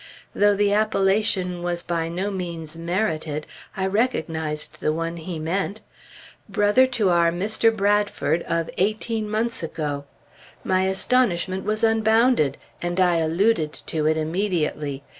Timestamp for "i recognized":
3.77-4.79